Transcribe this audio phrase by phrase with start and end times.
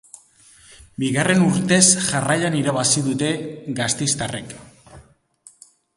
[1.03, 3.29] Bigarren urtez jarraian irabazi dute
[3.81, 4.57] gasteiztarrek.